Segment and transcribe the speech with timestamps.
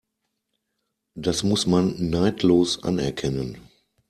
[1.15, 3.69] Das muss man neidlos anerkennen.